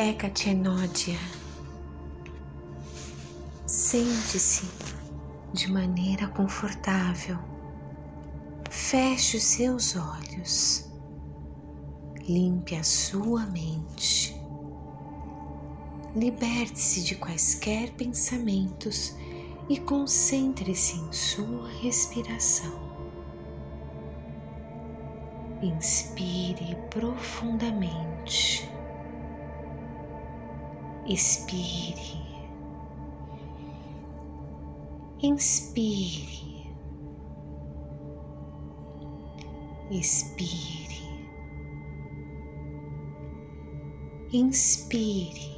Ekatenódia. 0.00 1.18
Sente-se 3.66 4.64
de 5.52 5.72
maneira 5.72 6.28
confortável. 6.28 7.36
Feche 8.70 9.38
os 9.38 9.42
seus 9.42 9.96
olhos. 9.96 10.88
Limpe 12.28 12.76
a 12.76 12.84
sua 12.84 13.44
mente. 13.46 14.40
Liberte-se 16.14 17.02
de 17.02 17.16
quaisquer 17.16 17.90
pensamentos 17.94 19.16
e 19.68 19.80
concentre-se 19.80 20.96
em 20.96 21.12
sua 21.12 21.68
respiração. 21.82 22.70
Inspire 25.60 26.76
profundamente. 26.88 28.77
Expire. 31.08 32.18
Inspire. 35.22 36.68
Expire. 39.90 40.98
Inspire 44.30 45.48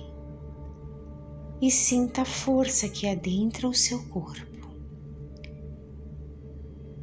e 1.61 1.69
sinta 1.69 2.23
a 2.23 2.25
força 2.25 2.89
que 2.89 3.09
adentra 3.09 3.67
o 3.67 3.75
seu 3.75 4.01
corpo. 4.05 4.71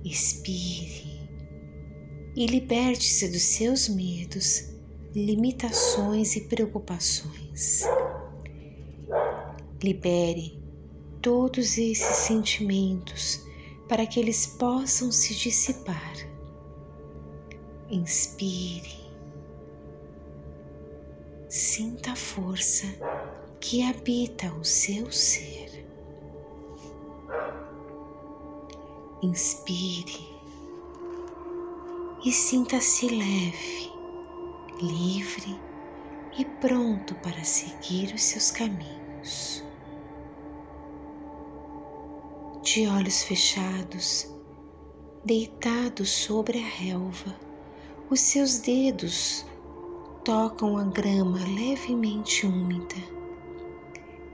Expire 0.05 1.29
e 2.33 2.45
liberte-se 2.45 3.27
dos 3.27 3.41
seus 3.43 3.89
medos, 3.89 4.69
limitações 5.13 6.37
e 6.37 6.41
preocupações. 6.47 7.83
Libere 9.83 10.59
todos 11.21 11.77
esses 11.77 12.15
sentimentos 12.17 13.45
para 13.87 14.07
que 14.07 14.19
eles 14.19 14.47
possam 14.47 15.11
se 15.11 15.35
dissipar. 15.35 16.13
Inspire. 17.89 18.97
Sinta 21.47 22.11
a 22.11 22.15
força 22.15 22.87
que 23.59 23.83
habita 23.83 24.51
o 24.53 24.65
seu 24.65 25.11
ser. 25.11 25.85
Inspire 29.21 30.27
e 32.25 32.31
sinta-se 32.31 33.07
leve, 33.07 33.91
livre 34.81 35.59
e 36.37 36.45
pronto 36.45 37.15
para 37.15 37.43
seguir 37.43 38.13
os 38.13 38.23
seus 38.23 38.51
caminhos. 38.51 39.66
De 42.69 42.85
olhos 42.85 43.23
fechados, 43.23 44.29
deitado 45.23 46.05
sobre 46.05 46.59
a 46.59 46.67
relva, 46.67 47.33
os 48.09 48.19
seus 48.19 48.57
dedos 48.57 49.45
tocam 50.25 50.77
a 50.77 50.83
grama 50.83 51.39
levemente 51.55 52.45
úmida 52.45 52.97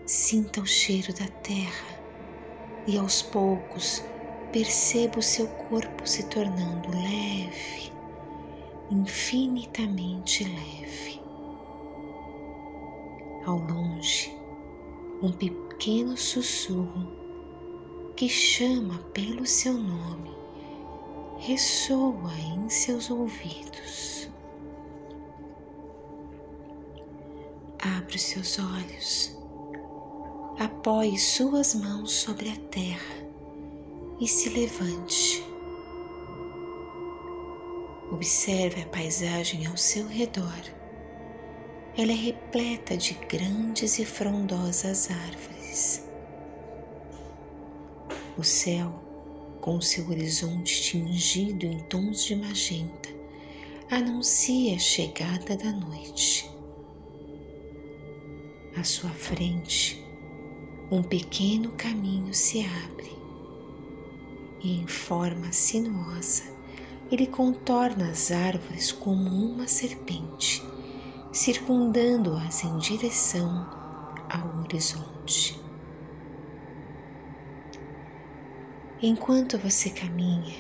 Sinta 0.04 0.62
o 0.62 0.66
cheiro 0.66 1.14
da 1.14 1.28
terra 1.28 2.00
e 2.88 2.98
aos 2.98 3.22
poucos 3.22 4.04
perceba 4.52 5.20
o 5.20 5.22
seu 5.22 5.48
corpo 5.70 6.08
se 6.08 6.24
tornando 6.24 6.90
leve, 6.90 7.94
infinitamente 8.90 10.44
leve. 10.44 11.22
Ao 13.46 13.60
longe, 13.60 14.36
um 15.22 15.32
pequeno 15.32 16.18
sussurro 16.18 17.23
que 18.16 18.30
chama 18.30 18.98
pelo 19.14 19.46
seu 19.46 19.74
nome 19.74 20.32
ressoa 21.40 22.34
em 22.40 22.70
seus 22.70 23.10
ouvidos. 23.10 24.30
Abra 27.80 28.16
os 28.16 28.22
seus 28.22 28.60
olhos 28.60 29.44
apoie 30.60 31.18
suas 31.18 31.74
mãos 31.74 32.12
sobre 32.12 32.50
a 32.50 32.56
terra 32.70 33.16
e 34.20 34.28
se 34.28 34.50
levante. 34.50 35.44
Observe 38.12 38.82
a 38.82 38.86
paisagem 38.88 39.66
ao 39.66 39.76
seu 39.76 40.08
redor. 40.08 40.62
Ela 41.98 42.12
é 42.12 42.16
repleta 42.16 42.96
de 42.96 43.14
grandes 43.28 43.98
e 43.98 44.06
frondosas 44.06 45.10
árvores. 45.10 46.03
O 48.36 48.44
céu, 48.44 48.92
com 49.62 49.80
seu 49.80 50.10
horizonte 50.10 50.82
tingido 50.82 51.68
em 51.68 51.80
tons 51.82 52.26
de 52.26 52.36
magenta, 52.36 53.10
anuncia 53.92 54.76
a 54.76 54.80
chegada 54.80 55.56
da 55.56 55.72
noite. 55.72 56.50
À 58.76 58.84
sua 58.84 59.12
frente, 59.12 60.04
um 60.90 61.04
pequeno 61.04 61.74
caminho 61.74 62.34
se 62.34 62.66
abre 62.66 63.16
e, 64.64 64.80
em 64.80 64.88
forma 64.88 65.52
sinuosa, 65.52 66.44
ele 67.12 67.28
contorna 67.28 68.10
as 68.10 68.32
árvores 68.32 68.92
como 68.92 69.30
uma 69.30 69.68
serpente, 69.68 70.64
circundando-as 71.32 72.64
em 72.64 72.76
direção 72.80 73.70
ao 74.28 74.64
horizonte. 74.64 75.63
Enquanto 79.06 79.58
você 79.58 79.90
caminha, 79.90 80.56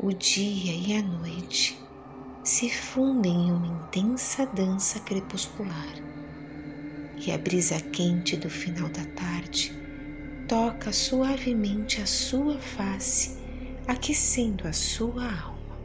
o 0.00 0.14
dia 0.14 0.72
e 0.72 0.96
a 0.96 1.02
noite 1.02 1.78
se 2.42 2.70
fundem 2.70 3.48
em 3.48 3.52
uma 3.52 3.66
intensa 3.66 4.46
dança 4.46 4.98
crepuscular 5.00 5.92
e 7.18 7.30
a 7.30 7.36
brisa 7.36 7.78
quente 7.82 8.34
do 8.34 8.48
final 8.48 8.88
da 8.88 9.04
tarde 9.04 9.78
toca 10.48 10.90
suavemente 10.90 12.00
a 12.00 12.06
sua 12.06 12.58
face, 12.58 13.36
aquecendo 13.86 14.66
a 14.66 14.72
sua 14.72 15.24
alma. 15.24 15.76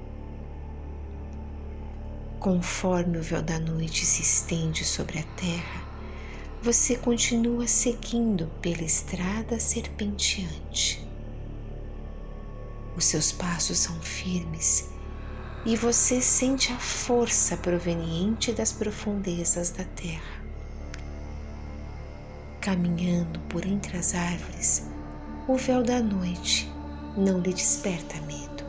Conforme 2.40 3.18
o 3.18 3.22
véu 3.22 3.42
da 3.42 3.60
noite 3.60 4.06
se 4.06 4.22
estende 4.22 4.86
sobre 4.86 5.20
a 5.20 5.24
terra, 5.36 5.84
você 6.62 6.96
continua 6.96 7.68
seguindo 7.68 8.48
pela 8.62 8.84
estrada 8.84 9.60
serpenteante. 9.60 11.03
Os 12.96 13.06
seus 13.06 13.32
passos 13.32 13.80
são 13.80 14.00
firmes 14.02 14.90
e 15.66 15.76
você 15.76 16.22
sente 16.22 16.72
a 16.72 16.78
força 16.78 17.58
proveniente 17.58 18.52
das 18.52 18.72
profundezas 18.72 19.72
da 19.72 19.84
terra 19.84 20.44
caminhando 22.64 23.42
por 23.50 23.66
entre 23.66 23.98
as 23.98 24.16
árvores, 24.16 24.88
o 25.50 25.58
véu 25.58 25.84
da 25.84 26.02
noite 26.02 26.72
não 27.18 27.42
lhe 27.42 27.54
desperta 27.54 28.16
medo. 28.22 28.64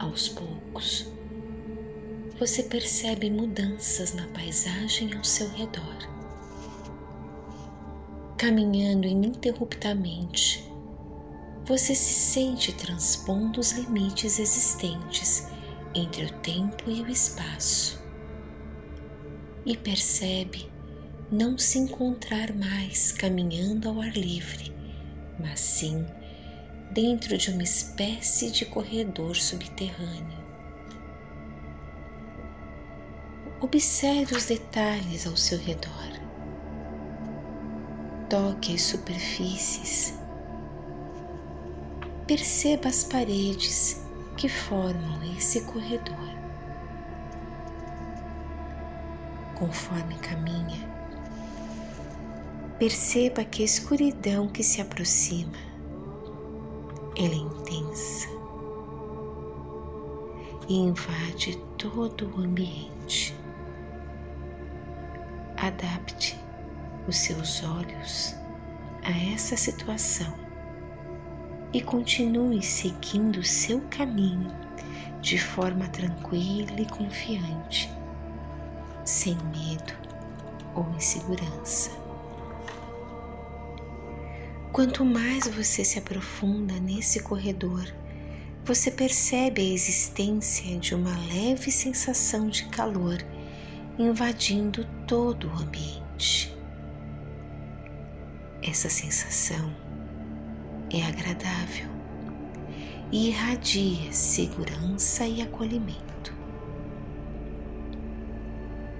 Aos 0.00 0.28
poucos, 0.28 1.06
você 2.40 2.64
percebe 2.64 3.30
mudanças 3.30 4.12
na 4.14 4.26
paisagem 4.28 5.14
ao 5.14 5.22
seu 5.22 5.48
redor. 5.50 6.17
Caminhando 8.38 9.08
ininterruptamente, 9.08 10.64
você 11.64 11.92
se 11.92 12.14
sente 12.14 12.72
transpondo 12.72 13.58
os 13.58 13.72
limites 13.72 14.38
existentes 14.38 15.48
entre 15.92 16.26
o 16.26 16.32
tempo 16.34 16.88
e 16.88 17.02
o 17.02 17.08
espaço 17.08 18.00
e 19.66 19.76
percebe 19.76 20.70
não 21.32 21.58
se 21.58 21.80
encontrar 21.80 22.54
mais 22.54 23.10
caminhando 23.10 23.88
ao 23.88 24.00
ar 24.00 24.16
livre, 24.16 24.72
mas 25.40 25.58
sim 25.58 26.06
dentro 26.92 27.36
de 27.36 27.50
uma 27.50 27.64
espécie 27.64 28.52
de 28.52 28.64
corredor 28.66 29.34
subterrâneo. 29.34 30.38
Observe 33.60 34.36
os 34.36 34.44
detalhes 34.44 35.26
ao 35.26 35.36
seu 35.36 35.58
redor. 35.58 36.17
Toque 38.28 38.74
as 38.74 38.82
superfícies. 38.82 40.18
Perceba 42.26 42.88
as 42.88 43.02
paredes 43.04 44.04
que 44.36 44.50
formam 44.50 45.22
esse 45.34 45.62
corredor. 45.62 46.28
Conforme 49.58 50.14
caminha, 50.16 50.86
perceba 52.78 53.44
que 53.44 53.62
a 53.62 53.64
escuridão 53.64 54.46
que 54.46 54.62
se 54.62 54.80
aproxima 54.80 55.56
Ela 57.16 57.34
é 57.34 57.38
intensa 57.38 58.28
e 60.68 60.76
invade 60.76 61.56
todo 61.78 62.30
o 62.36 62.40
ambiente. 62.40 63.34
Adapte 65.56 66.37
os 67.08 67.16
seus 67.16 67.64
olhos 67.64 68.36
a 69.02 69.32
essa 69.32 69.56
situação 69.56 70.32
e 71.72 71.80
continue 71.80 72.62
seguindo 72.62 73.42
seu 73.42 73.80
caminho 73.90 74.50
de 75.20 75.38
forma 75.38 75.88
tranquila 75.88 76.78
e 76.78 76.86
confiante, 76.86 77.90
sem 79.04 79.34
medo 79.34 79.94
ou 80.74 80.88
insegurança. 80.96 81.90
Quanto 84.72 85.04
mais 85.04 85.48
você 85.48 85.82
se 85.82 85.98
aprofunda 85.98 86.74
nesse 86.74 87.20
corredor, 87.20 87.92
você 88.64 88.90
percebe 88.90 89.62
a 89.62 89.74
existência 89.74 90.76
de 90.78 90.94
uma 90.94 91.16
leve 91.32 91.72
sensação 91.72 92.48
de 92.48 92.66
calor 92.66 93.18
invadindo 93.98 94.86
todo 95.06 95.48
o 95.48 95.52
ambiente. 95.52 96.57
Essa 98.62 98.88
sensação 98.88 99.72
é 100.92 101.02
agradável 101.02 101.88
e 103.12 103.28
irradia 103.28 104.12
segurança 104.12 105.26
e 105.26 105.40
acolhimento. 105.40 106.34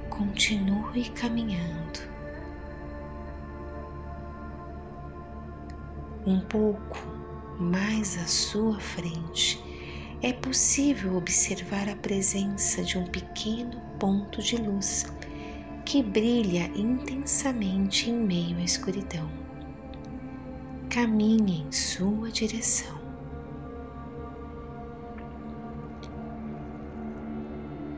Continue 0.08 1.10
caminhando. 1.10 2.00
Um 6.26 6.40
pouco 6.40 6.98
mais 7.58 8.16
à 8.18 8.26
sua 8.26 8.78
frente, 8.78 9.62
é 10.22 10.32
possível 10.32 11.16
observar 11.16 11.88
a 11.88 11.96
presença 11.96 12.82
de 12.82 12.96
um 12.96 13.04
pequeno 13.04 13.80
ponto 13.98 14.40
de 14.40 14.56
luz 14.56 15.06
que 15.84 16.02
brilha 16.02 16.70
intensamente 16.76 18.10
em 18.10 18.14
meio 18.14 18.58
à 18.58 18.62
escuridão. 18.62 19.47
Caminhe 20.90 21.66
em 21.66 21.70
sua 21.70 22.30
direção. 22.30 22.98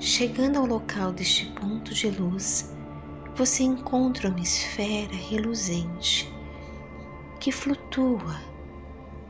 Chegando 0.01 0.59
ao 0.59 0.67
local 0.67 1.13
deste 1.13 1.47
ponto 1.53 1.95
de 1.95 2.11
luz, 2.11 2.75
você 3.37 3.63
encontra 3.63 4.29
uma 4.29 4.41
esfera 4.41 5.15
reluzente 5.15 6.29
que 7.39 7.53
flutua 7.53 8.41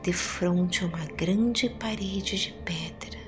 de 0.01 0.11
frente 0.11 0.83
a 0.83 0.87
uma 0.87 1.05
grande 1.15 1.69
parede 1.69 2.37
de 2.37 2.53
pedra. 2.65 3.19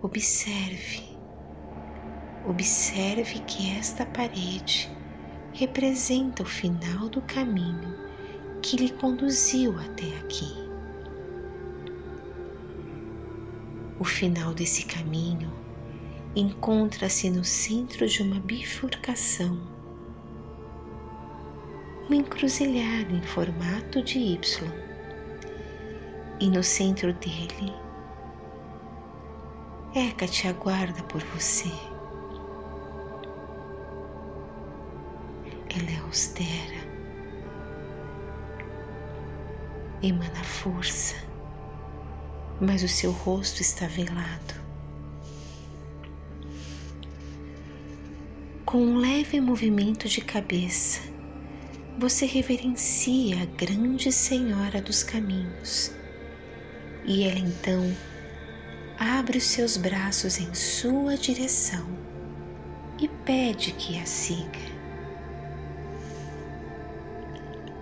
Observe, 0.00 1.02
observe 2.46 3.40
que 3.40 3.76
esta 3.76 4.06
parede 4.06 4.88
representa 5.52 6.42
o 6.42 6.46
final 6.46 7.08
do 7.08 7.20
caminho 7.22 7.94
que 8.62 8.76
lhe 8.76 8.90
conduziu 8.90 9.78
até 9.78 10.16
aqui. 10.18 10.52
O 13.98 14.04
final 14.04 14.54
desse 14.54 14.86
caminho 14.86 15.52
encontra-se 16.34 17.30
no 17.30 17.44
centro 17.44 18.06
de 18.08 18.22
uma 18.22 18.40
bifurcação 18.40 19.72
uma 22.06 22.16
encruzilhada 22.16 23.12
em 23.12 23.22
formato 23.22 24.02
de 24.02 24.18
Y. 24.18 24.70
E 26.40 26.50
no 26.50 26.62
centro 26.62 27.12
dele, 27.14 27.72
Hecate 29.94 30.48
aguarda 30.48 31.02
por 31.04 31.22
você. 31.22 31.70
Ela 35.74 35.90
é 35.90 35.98
austera, 36.00 36.86
emana 40.02 40.44
força, 40.44 41.16
mas 42.60 42.82
o 42.82 42.88
seu 42.88 43.10
rosto 43.10 43.62
está 43.62 43.86
velado. 43.86 44.62
Com 48.64 48.78
um 48.78 48.96
leve 48.96 49.40
movimento 49.40 50.08
de 50.08 50.20
cabeça, 50.20 51.00
você 51.98 52.26
reverencia 52.26 53.42
a 53.42 53.44
grande 53.44 54.10
Senhora 54.10 54.80
dos 54.80 55.02
caminhos 55.02 55.92
e 57.04 57.24
ela 57.24 57.38
então 57.38 57.94
abre 58.98 59.38
os 59.38 59.44
seus 59.44 59.76
braços 59.76 60.38
em 60.38 60.54
sua 60.54 61.16
direção 61.16 61.86
e 62.98 63.08
pede 63.08 63.72
que 63.72 63.98
a 63.98 64.06
siga. 64.06 64.71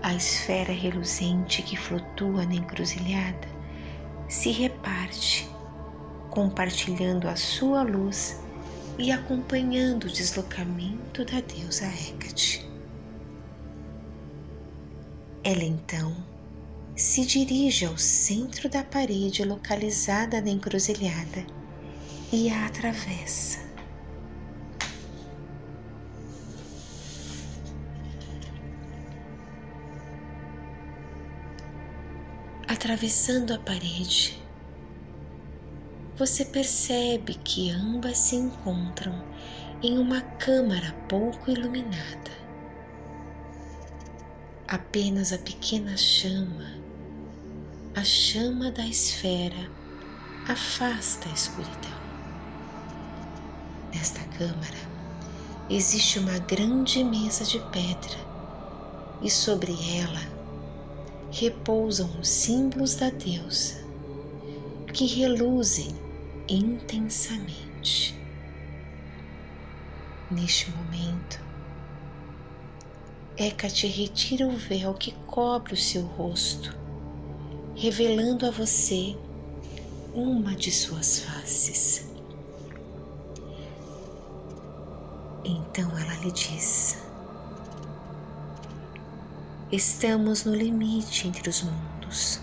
A 0.02 0.14
esfera 0.14 0.72
reluzente 0.72 1.62
que 1.62 1.76
flutua 1.76 2.46
na 2.46 2.54
encruzilhada 2.54 3.48
se 4.26 4.50
reparte, 4.50 5.46
compartilhando 6.30 7.28
a 7.28 7.36
sua 7.36 7.82
luz 7.82 8.40
e 8.98 9.12
acompanhando 9.12 10.04
o 10.04 10.10
deslocamento 10.10 11.24
da 11.24 11.40
deusa 11.40 11.86
Hecate. 11.86 12.66
Ela 15.44 15.64
então 15.64 16.16
se 16.96 17.26
dirige 17.26 17.84
ao 17.84 17.98
centro 17.98 18.70
da 18.70 18.82
parede 18.82 19.44
localizada 19.44 20.40
na 20.40 20.50
encruzilhada 20.50 21.44
e 22.32 22.48
a 22.50 22.66
atravessa. 22.66 23.69
Atravessando 32.80 33.52
a 33.52 33.58
parede, 33.58 34.42
você 36.16 36.46
percebe 36.46 37.34
que 37.34 37.68
ambas 37.68 38.16
se 38.16 38.36
encontram 38.36 39.22
em 39.82 39.98
uma 39.98 40.22
câmara 40.22 40.90
pouco 41.06 41.50
iluminada 41.50 42.30
apenas 44.66 45.30
a 45.30 45.36
pequena 45.36 45.94
chama, 45.94 46.72
a 47.94 48.02
chama 48.02 48.70
da 48.70 48.86
esfera, 48.86 49.70
afasta 50.48 51.28
a 51.28 51.32
escuridão. 51.32 52.00
Nesta 53.94 54.20
câmara 54.38 54.88
existe 55.68 56.18
uma 56.18 56.38
grande 56.38 57.04
mesa 57.04 57.44
de 57.44 57.58
pedra 57.58 58.16
e 59.20 59.28
sobre 59.30 59.76
ela 59.98 60.39
repousam 61.30 62.10
os 62.20 62.28
símbolos 62.28 62.96
da 62.96 63.10
deusa 63.10 63.84
que 64.92 65.06
reluzem 65.06 65.94
intensamente. 66.48 68.18
Neste 70.30 70.70
momento, 70.70 71.40
Hecate 73.36 73.86
retira 73.86 74.46
o 74.46 74.56
véu 74.56 74.94
que 74.94 75.12
cobre 75.26 75.74
o 75.74 75.76
seu 75.76 76.02
rosto, 76.02 76.76
revelando 77.74 78.46
a 78.46 78.50
você 78.50 79.16
uma 80.12 80.54
de 80.54 80.70
suas 80.70 81.20
faces. 81.20 82.10
Então 85.44 85.90
ela 85.98 86.14
lhe 86.16 86.32
diz: 86.32 86.99
Estamos 89.72 90.44
no 90.44 90.52
limite 90.52 91.28
entre 91.28 91.48
os 91.48 91.62
mundos. 91.62 92.40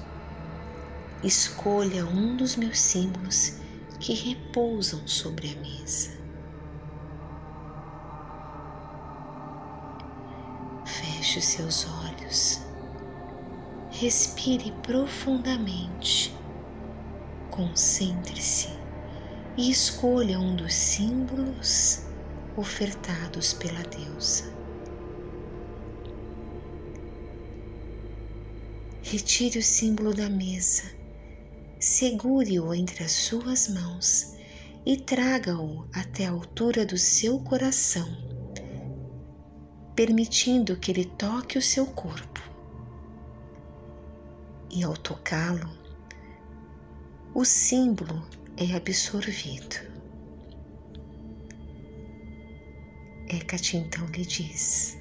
Escolha 1.21 2.05
um 2.05 2.37
dos 2.37 2.55
meus 2.55 2.79
símbolos 2.79 3.55
que 3.99 4.13
repousam 4.13 5.05
sobre 5.05 5.51
a 5.51 5.55
mesa. 5.59 6.11
Feche 10.85 11.39
os 11.39 11.45
seus 11.45 11.85
olhos. 12.05 12.61
Respire 13.91 14.71
profundamente. 14.83 16.33
Concentre-se 17.51 18.69
e 19.57 19.69
escolha 19.69 20.39
um 20.39 20.55
dos 20.55 20.73
símbolos 20.73 22.03
ofertados 22.55 23.51
pela 23.51 23.83
deusa. 23.83 24.56
Retire 29.09 29.59
o 29.59 29.63
símbolo 29.63 30.13
da 30.13 30.29
mesa, 30.29 30.83
segure-o 31.79 32.73
entre 32.73 33.03
as 33.03 33.11
suas 33.11 33.67
mãos 33.69 34.35
e 34.85 34.97
traga-o 34.97 35.87
até 35.93 36.25
a 36.25 36.31
altura 36.31 36.85
do 36.85 36.97
seu 36.97 37.39
coração 37.39 38.27
permitindo 39.97 40.77
que 40.77 40.91
ele 40.91 41.05
toque 41.05 41.57
o 41.57 41.61
seu 41.61 41.87
corpo. 41.87 42.39
E 44.69 44.83
ao 44.83 44.95
tocá-lo, 44.95 45.75
o 47.33 47.43
símbolo 47.43 48.23
é 48.55 48.75
absorvido. 48.75 49.75
Hecate 53.27 53.77
então 53.77 54.05
lhe 54.05 54.23
diz: 54.23 54.99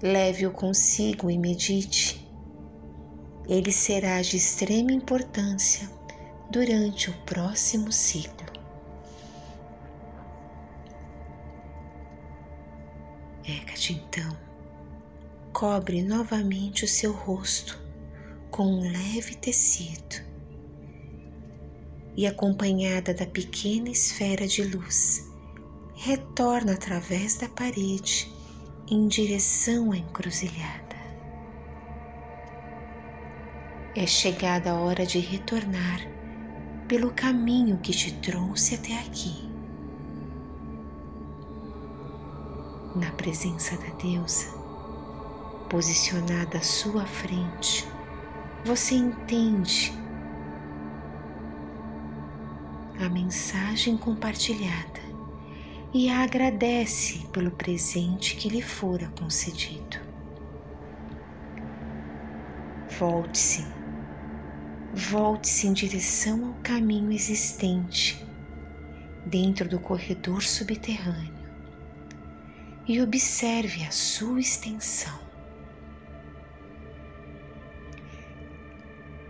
Leve-o 0.00 0.52
consigo 0.52 1.28
e 1.28 1.36
medite. 1.36 2.24
Ele 3.48 3.72
será 3.72 4.22
de 4.22 4.36
extrema 4.36 4.92
importância 4.92 5.90
durante 6.48 7.10
o 7.10 7.14
próximo 7.24 7.90
ciclo. 7.90 8.46
Hecate 13.44 13.94
então 13.94 14.36
cobre 15.52 16.00
novamente 16.02 16.84
o 16.84 16.88
seu 16.88 17.12
rosto 17.12 17.76
com 18.52 18.64
um 18.64 18.92
leve 18.92 19.34
tecido 19.34 20.24
e, 22.16 22.24
acompanhada 22.24 23.12
da 23.12 23.26
pequena 23.26 23.90
esfera 23.90 24.46
de 24.46 24.62
luz, 24.62 25.28
retorna 25.96 26.74
através 26.74 27.38
da 27.38 27.48
parede 27.48 28.37
em 28.90 29.06
direção 29.06 29.92
à 29.92 29.96
encruzilhada. 29.96 30.96
É 33.94 34.06
chegada 34.06 34.70
a 34.70 34.74
hora 34.80 35.04
de 35.04 35.18
retornar 35.18 36.00
pelo 36.86 37.10
caminho 37.10 37.78
que 37.78 37.92
te 37.92 38.12
trouxe 38.14 38.76
até 38.76 38.98
aqui. 38.98 39.48
Na 42.94 43.10
presença 43.12 43.76
da 43.76 43.94
deusa, 43.96 44.48
posicionada 45.68 46.58
à 46.58 46.62
sua 46.62 47.04
frente, 47.04 47.86
você 48.64 48.94
entende 48.94 49.92
a 52.98 53.08
mensagem 53.08 53.96
compartilhada 53.96 55.07
e 55.92 56.10
a 56.10 56.20
agradece 56.22 57.26
pelo 57.32 57.50
presente 57.50 58.36
que 58.36 58.48
lhe 58.48 58.60
fora 58.60 59.10
concedido. 59.18 59.98
Volte-se, 62.98 63.64
volte-se 64.92 65.66
em 65.66 65.72
direção 65.72 66.48
ao 66.48 66.54
caminho 66.62 67.12
existente 67.12 68.22
dentro 69.24 69.68
do 69.68 69.78
corredor 69.78 70.42
subterrâneo 70.42 71.38
e 72.86 73.00
observe 73.00 73.84
a 73.84 73.90
sua 73.90 74.40
extensão. 74.40 75.18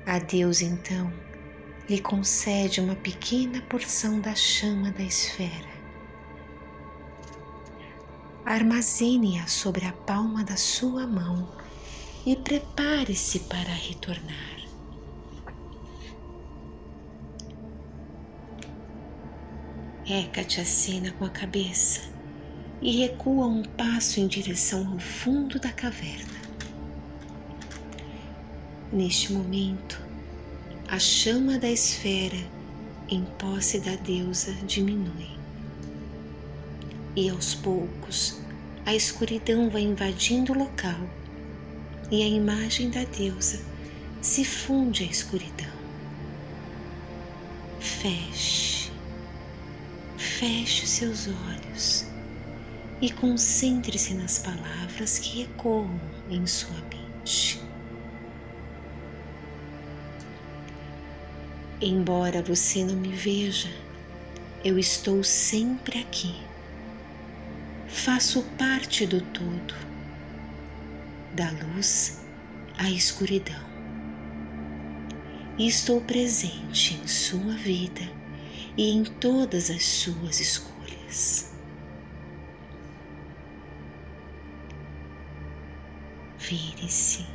A 0.07 0.19
Deus 0.19 0.63
então 0.63 1.13
lhe 1.89 2.01
concede 2.01 2.81
uma 2.81 2.97
pequena 2.97 3.61
porção 3.63 4.21
da 4.21 4.35
chama 4.35 4.91
da 4.91 5.03
esfera. 5.03 5.78
Armazene-a 8.49 9.47
sobre 9.47 9.85
a 9.85 9.93
palma 9.93 10.43
da 10.43 10.57
sua 10.57 11.07
mão 11.07 11.47
e 12.25 12.35
prepare-se 12.35 13.41
para 13.41 13.69
retornar. 13.69 14.57
Hecate 20.07 20.63
acena 20.63 21.13
com 21.13 21.27
a 21.27 21.29
cabeça 21.29 22.11
e 22.81 23.01
recua 23.01 23.47
um 23.47 23.63
passo 23.63 24.19
em 24.19 24.27
direção 24.27 24.93
ao 24.93 24.99
fundo 24.99 25.61
da 25.61 25.71
caverna. 25.71 26.41
Neste 28.91 29.31
momento, 29.35 30.03
a 30.89 30.99
chama 30.99 31.59
da 31.59 31.69
esfera 31.69 32.49
em 33.11 33.27
posse 33.39 33.79
da 33.81 33.95
deusa 33.97 34.55
diminui. 34.67 35.38
E 37.19 37.29
aos 37.31 37.53
poucos, 37.53 38.39
a 38.87 38.95
escuridão 38.95 39.69
vai 39.69 39.83
invadindo 39.83 40.53
o 40.53 40.57
local 40.57 41.01
e 42.13 42.23
a 42.23 42.27
imagem 42.29 42.91
da 42.91 43.03
deusa 43.03 43.61
se 44.23 44.45
funde 44.45 45.03
à 45.03 45.07
escuridão. 45.09 45.73
Feche, 47.81 48.93
feche 50.17 50.85
os 50.85 50.91
seus 50.91 51.27
olhos 51.27 52.07
e 53.03 53.11
concentre-se 53.11 54.15
nas 54.15 54.39
palavras 54.39 55.19
que 55.19 55.43
ecoam 55.43 56.01
em 56.31 56.47
sua 56.47 56.81
mente. 56.83 57.61
Embora 61.81 62.45
você 62.45 62.85
não 62.85 62.95
me 62.95 63.11
veja, 63.11 63.75
eu 64.65 64.79
estou 64.79 65.25
sempre 65.25 65.99
aqui. 65.99 66.48
Faço 67.89 68.43
parte 68.59 69.07
do 69.07 69.21
todo, 69.21 69.75
da 71.35 71.51
luz 71.51 72.23
à 72.77 72.91
escuridão. 72.91 73.67
E 75.57 75.67
estou 75.67 76.01
presente 76.03 77.01
em 77.03 77.09
sua 77.09 77.55
vida 77.55 78.03
e 78.77 78.91
em 78.91 79.05
todas 79.05 79.71
as 79.71 79.83
suas 79.83 80.39
escolhas. 80.39 81.53
Vire-se. 86.39 87.27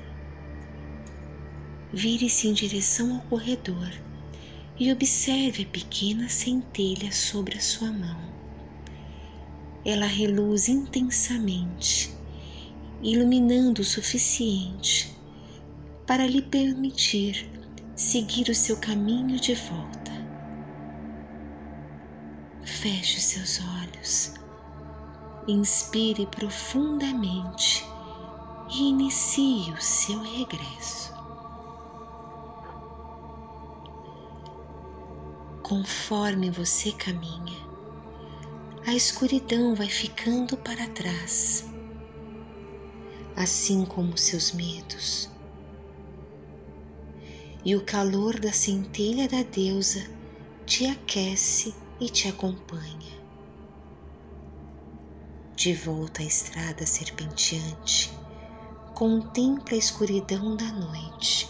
Vire-se 1.91 2.47
em 2.47 2.53
direção 2.53 3.15
ao 3.15 3.21
corredor 3.23 3.91
e 4.79 4.91
observe 4.91 5.63
a 5.63 5.67
pequena 5.67 6.29
centelha 6.29 7.11
sobre 7.11 7.57
a 7.57 7.61
sua 7.61 7.91
mão. 7.91 8.32
Ela 9.85 10.05
reluz 10.05 10.69
intensamente, 10.69 12.15
iluminando 13.01 13.81
o 13.81 13.85
suficiente 13.85 15.13
para 16.07 16.25
lhe 16.25 16.41
permitir 16.41 17.49
seguir 17.95 18.49
o 18.49 18.55
seu 18.55 18.77
caminho 18.77 19.39
de 19.39 19.53
volta. 19.55 20.11
Feche 22.63 23.17
os 23.17 23.23
seus 23.23 23.59
olhos, 23.81 24.33
inspire 25.47 26.25
profundamente 26.27 27.85
e 28.71 28.89
inicie 28.89 29.71
o 29.71 29.81
seu 29.81 30.19
regresso. 30.21 31.13
Conforme 35.61 36.49
você 36.49 36.91
caminha, 36.91 37.62
a 38.85 38.93
escuridão 38.93 39.75
vai 39.75 39.87
ficando 39.87 40.57
para 40.57 40.87
trás, 40.87 41.65
assim 43.35 43.85
como 43.85 44.17
seus 44.17 44.51
medos. 44.51 45.29
E 47.65 47.75
o 47.75 47.85
calor 47.85 48.39
da 48.39 48.51
centelha 48.51 49.27
da 49.27 49.43
deusa 49.43 50.05
te 50.65 50.85
aquece 50.85 51.73
e 51.99 52.09
te 52.09 52.27
acompanha. 52.27 53.13
De 55.55 55.73
volta 55.73 56.21
à 56.21 56.25
estrada 56.25 56.85
serpenteante, 56.85 58.11
contemple 58.93 59.75
a 59.75 59.79
escuridão 59.79 60.57
da 60.57 60.71
noite. 60.71 61.49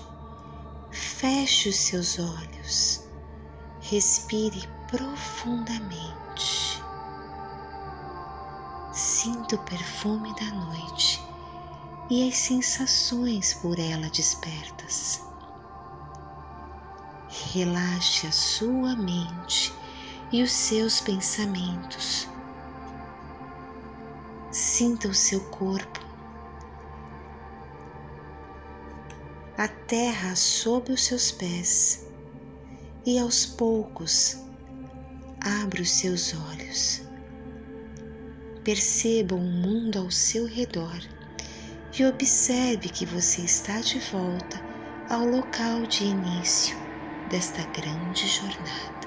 Feche 0.91 1.69
os 1.69 1.77
seus 1.77 2.19
olhos 2.19 3.03
Respire 3.83 4.63
profundamente. 4.89 6.81
Sinta 8.93 9.55
o 9.55 9.63
perfume 9.63 10.35
da 10.35 10.45
noite 10.51 11.19
e 12.11 12.29
as 12.29 12.37
sensações 12.37 13.51
por 13.55 13.79
ela 13.79 14.07
despertas. 14.09 15.19
Relaxe 17.53 18.27
a 18.27 18.31
sua 18.31 18.95
mente 18.95 19.73
e 20.31 20.43
os 20.43 20.51
seus 20.51 21.01
pensamentos. 21.01 22.27
Sinta 24.51 25.07
o 25.07 25.13
seu 25.15 25.43
corpo, 25.45 25.99
a 29.57 29.67
terra 29.67 30.35
sob 30.35 30.91
os 30.91 31.03
seus 31.03 31.31
pés 31.31 32.05
e 33.03 33.17
aos 33.17 33.43
poucos 33.43 34.37
abra 35.41 35.81
os 35.81 35.89
seus 35.89 36.35
olhos. 36.35 37.12
Perceba 38.63 39.35
o 39.35 39.41
mundo 39.41 39.99
ao 39.99 40.09
seu 40.09 40.45
redor 40.45 40.97
e 41.99 42.05
observe 42.05 42.87
que 42.87 43.05
você 43.05 43.41
está 43.41 43.81
de 43.81 43.99
volta 43.99 44.61
ao 45.09 45.25
local 45.25 45.81
de 45.85 46.05
início 46.05 46.77
desta 47.29 47.61
grande 47.77 48.25
jornada. 48.25 49.02